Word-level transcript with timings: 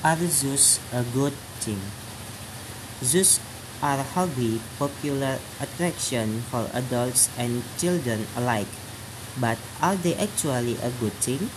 Are 0.00 0.16
zoos 0.16 0.80
a 0.96 1.04
good 1.12 1.36
thing? 1.60 1.76
Zoos 3.04 3.36
are 3.84 4.00
a 4.00 4.10
hobby 4.16 4.56
popular 4.80 5.36
attraction 5.60 6.40
for 6.48 6.72
adults 6.72 7.28
and 7.36 7.60
children 7.76 8.24
alike, 8.32 8.72
but 9.36 9.60
are 9.84 10.00
they 10.00 10.16
actually 10.16 10.80
a 10.80 10.88
good 11.04 11.12
thing? 11.20 11.52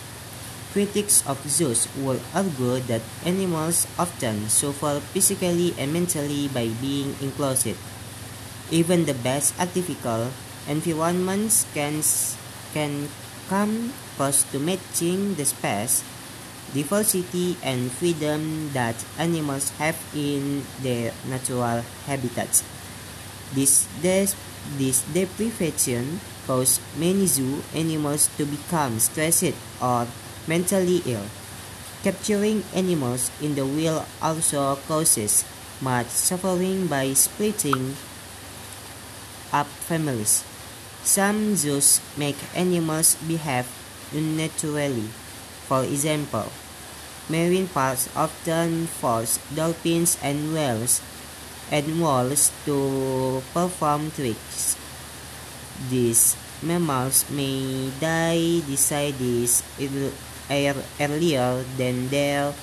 Critics 0.75 1.23
of 1.23 1.39
zoos 1.47 1.87
will 1.95 2.19
argue 2.35 2.83
that 2.91 2.99
animals 3.23 3.87
often 3.95 4.51
suffer 4.51 4.99
physically 5.15 5.71
and 5.79 5.95
mentally 5.95 6.51
by 6.51 6.67
being 6.83 7.15
enclosed. 7.23 7.79
Even 8.75 9.07
the 9.07 9.15
best 9.15 9.55
artificial 9.55 10.35
environments 10.67 11.63
can, 11.71 12.03
can 12.75 13.07
come 13.47 13.95
close 14.19 14.43
to 14.51 14.59
matching 14.59 15.35
the 15.35 15.47
space 15.47 16.03
diversity 16.73 17.57
and 17.63 17.91
freedom 17.91 18.69
that 18.73 18.95
animals 19.17 19.69
have 19.77 19.97
in 20.13 20.65
their 20.81 21.13
natural 21.29 21.85
habitats. 22.05 22.63
This, 23.53 23.87
this, 24.01 24.35
this 24.77 25.01
deprivation 25.13 26.19
causes 26.47 26.81
many 26.97 27.25
zoo 27.27 27.63
animals 27.73 28.27
to 28.37 28.45
become 28.45 28.99
stressed 28.99 29.53
or 29.81 30.07
mentally 30.47 31.01
ill. 31.05 31.25
Capturing 32.03 32.63
animals 32.73 33.31
in 33.41 33.55
the 33.55 33.65
wild 33.65 34.05
also 34.21 34.75
causes 34.87 35.45
much 35.79 36.07
suffering 36.07 36.87
by 36.87 37.13
splitting 37.13 37.95
up 39.53 39.67
families. 39.87 40.43
Some 41.03 41.55
zoos 41.55 42.01
make 42.17 42.35
animals 42.55 43.15
behave 43.27 43.67
unnaturally. 44.11 45.07
For 45.67 45.83
example, 45.83 46.51
Marine 47.29 47.71
parks 47.71 48.09
often 48.15 48.87
force 48.87 49.39
dolphins 49.55 50.17
and 50.21 50.53
whales 50.53 50.99
and 51.71 52.03
whales 52.03 52.51
to 52.67 53.41
perform 53.55 54.11
tricks. 54.11 54.75
These 55.89 56.35
mammals 56.61 57.23
may 57.31 57.91
die 57.99 58.59
decides 58.67 59.63
earlier 60.99 61.63
than 61.79 62.09
their 62.09 62.53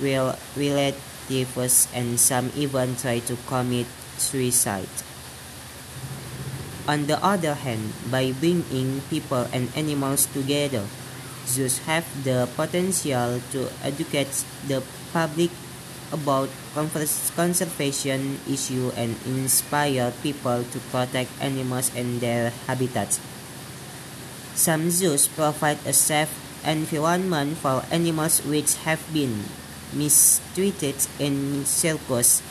relatives 0.00 1.88
and 1.92 2.18
some 2.20 2.50
even 2.54 2.94
try 2.94 3.18
to 3.26 3.34
commit 3.50 3.86
suicide. 4.18 4.88
On 6.86 7.10
the 7.10 7.18
other 7.18 7.54
hand, 7.54 7.90
by 8.10 8.30
bringing 8.30 9.02
people 9.10 9.50
and 9.50 9.66
animals 9.74 10.30
together, 10.30 10.86
zoos 11.46 11.78
have 11.86 12.04
the 12.24 12.48
potential 12.56 13.40
to 13.52 13.70
educate 13.82 14.44
the 14.66 14.82
public 15.12 15.50
about 16.12 16.50
conservation 17.34 18.38
issues 18.46 18.94
and 18.94 19.16
inspire 19.26 20.12
people 20.22 20.62
to 20.70 20.78
protect 20.90 21.30
animals 21.40 21.90
and 21.96 22.20
their 22.20 22.50
habitats. 22.66 23.18
Some 24.54 24.90
zoos 24.90 25.28
provide 25.28 25.78
a 25.86 25.92
safe 25.92 26.30
environment 26.64 27.58
for 27.58 27.82
animals 27.90 28.42
which 28.44 28.74
have 28.86 29.02
been 29.12 29.44
mistreated 29.92 30.96
in 31.18 31.64
circus 31.64 32.42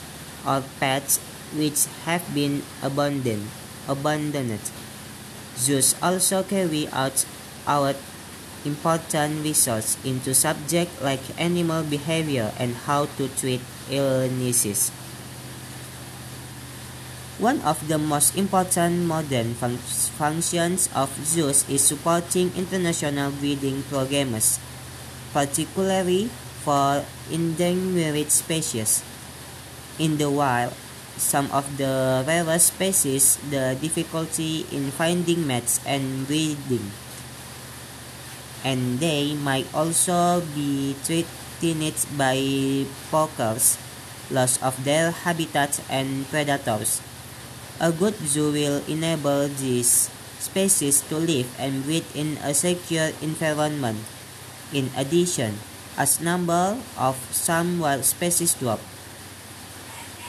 or 0.46 0.62
pets 0.80 1.18
which 1.52 1.86
have 2.04 2.22
been 2.34 2.62
abandoned. 2.82 3.48
abandoned. 3.88 4.58
Zoos 5.56 5.94
also 6.02 6.42
carry 6.42 6.88
out, 6.90 7.24
out 7.66 7.94
important 8.66 9.46
research 9.46 9.94
into 10.02 10.34
subjects 10.34 10.98
like 11.00 11.22
animal 11.38 11.86
behavior 11.86 12.50
and 12.58 12.74
how 12.90 13.06
to 13.16 13.30
treat 13.38 13.62
illnesses. 13.88 14.90
One 17.38 17.60
of 17.62 17.86
the 17.86 17.96
most 17.96 18.34
important 18.34 19.06
modern 19.06 19.54
fun 19.54 19.78
functions 20.18 20.90
of 20.96 21.12
zoos 21.22 21.68
is 21.68 21.84
supporting 21.84 22.50
international 22.56 23.30
breeding 23.30 23.84
programs, 23.86 24.58
particularly 25.32 26.32
for 26.64 27.04
endangered 27.30 28.32
species. 28.32 29.04
In 30.00 30.16
the 30.16 30.32
wild, 30.32 30.72
some 31.16 31.52
of 31.52 31.76
the 31.76 32.24
rarest 32.26 32.72
species, 32.74 33.36
the 33.48 33.76
difficulty 33.80 34.64
in 34.72 34.90
finding 34.90 35.46
mates 35.46 35.80
and 35.84 36.26
breeding 36.26 36.90
and 38.64 39.00
they 39.00 39.34
might 39.34 39.66
also 39.74 40.40
be 40.54 40.94
threatened 41.04 41.96
by 42.16 42.36
poachers, 43.10 43.78
loss 44.30 44.60
of 44.62 44.76
their 44.84 45.10
habitats 45.10 45.80
and 45.88 46.28
predators. 46.28 47.00
A 47.80 47.92
good 47.92 48.16
zoo 48.24 48.52
will 48.52 48.80
enable 48.88 49.48
these 49.48 50.08
species 50.38 51.00
to 51.08 51.16
live 51.16 51.48
and 51.58 51.84
breed 51.84 52.04
in 52.14 52.38
a 52.40 52.54
secure 52.54 53.12
environment. 53.20 54.00
In 54.72 54.90
addition, 54.96 55.58
as 55.96 56.20
number 56.20 56.76
of 56.96 57.16
some 57.32 57.78
wild 57.78 58.04
species 58.04 58.54
drop, 58.54 58.80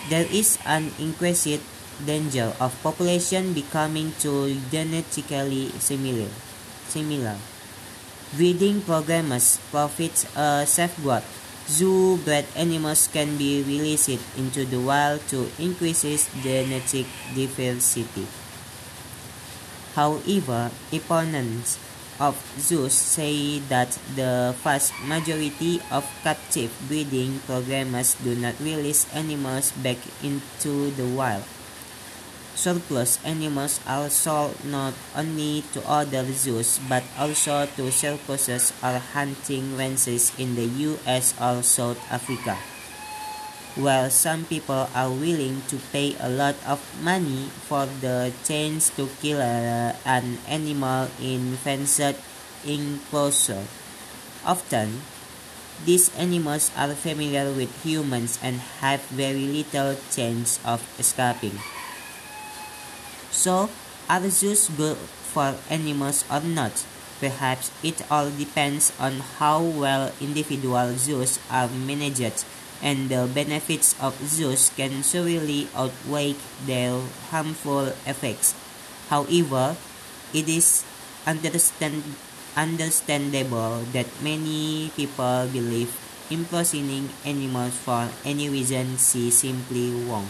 there 0.09 0.27
is 0.31 0.57
an 0.65 0.91
increased 0.99 1.59
danger 2.05 2.53
of 2.59 2.71
population 2.83 3.53
becoming 3.53 4.13
too 4.19 4.55
genetically 4.71 5.69
similar. 5.79 6.29
similar. 6.87 7.35
Breeding 8.35 8.81
programs 8.81 9.55
profit 9.71 10.27
a 10.35 10.67
safeguard. 10.67 11.23
Zoo-bred 11.67 12.43
animals 12.59 13.07
can 13.07 13.37
be 13.37 13.63
released 13.63 14.19
into 14.35 14.65
the 14.67 14.79
wild 14.83 15.23
to 15.31 15.47
increase 15.59 16.03
genetic 16.43 17.07
diversity. 17.31 18.27
However, 19.95 20.71
opponents 20.91 21.79
of 22.19 22.35
zoos 22.59 22.93
say 22.93 23.59
that 23.71 23.97
the 24.15 24.53
vast 24.59 24.91
majority 25.07 25.79
of 25.89 26.03
captive 26.23 26.75
breeding 26.87 27.39
programs 27.47 28.15
do 28.19 28.35
not 28.35 28.59
release 28.59 29.07
animals 29.15 29.71
back 29.71 29.97
into 30.21 30.91
the 30.99 31.07
wild. 31.07 31.43
Surplus 32.57 33.21
animals 33.21 33.77
are 33.85 34.09
sold 34.09 34.57
not 34.65 34.97
only 35.13 35.61
to 35.77 35.79
other 35.85 36.25
zoos 36.33 36.81
but 36.89 37.05
also 37.13 37.69
to 37.77 37.93
circuses 37.93 38.73
or 38.81 38.97
hunting 38.97 39.77
ranches 39.77 40.33
in 40.41 40.57
the 40.57 40.65
US 40.89 41.37
or 41.37 41.61
South 41.61 42.01
Africa. 42.09 42.57
While 43.77 44.09
some 44.09 44.49
people 44.49 44.89
are 44.89 45.13
willing 45.13 45.61
to 45.69 45.77
pay 45.93 46.17
a 46.17 46.33
lot 46.33 46.57
of 46.65 46.81
money 46.97 47.53
for 47.69 47.85
the 47.85 48.33
chance 48.41 48.89
to 48.97 49.05
kill 49.21 49.37
uh, 49.37 49.93
an 50.01 50.41
animal 50.49 51.13
in 51.21 51.61
fenced 51.61 52.17
enclosure, 52.65 53.69
often 54.41 55.05
these 55.85 56.09
animals 56.17 56.73
are 56.73 56.97
familiar 56.97 57.53
with 57.53 57.69
humans 57.85 58.41
and 58.41 58.57
have 58.81 59.05
very 59.13 59.45
little 59.45 59.93
chance 60.09 60.57
of 60.65 60.81
escaping. 60.97 61.61
So, 63.37 63.69
are 64.09 64.25
zoos 64.33 64.65
good 64.73 64.97
for 65.29 65.53
animals 65.69 66.25
or 66.25 66.41
not? 66.41 66.73
Perhaps 67.21 67.69
it 67.85 68.01
all 68.09 68.33
depends 68.33 68.89
on 68.97 69.21
how 69.37 69.61
well 69.61 70.09
individual 70.17 70.97
zoos 70.97 71.37
are 71.45 71.69
managed 71.69 72.41
and 72.81 73.13
the 73.13 73.29
benefits 73.29 73.93
of 74.01 74.17
zoos 74.25 74.73
can 74.73 75.05
surely 75.05 75.69
outweigh 75.77 76.33
their 76.65 76.97
harmful 77.29 77.93
effects. 78.09 78.57
However, 79.13 79.77
it 80.33 80.49
is 80.49 80.81
understand, 81.29 82.17
understandable 82.57 83.85
that 83.93 84.09
many 84.25 84.89
people 84.97 85.45
believe 85.53 85.93
imprisoning 86.33 87.13
animals 87.21 87.77
for 87.85 88.09
any 88.25 88.49
reason 88.49 88.97
is 88.97 89.37
simply 89.37 89.93
wrong. 90.09 90.25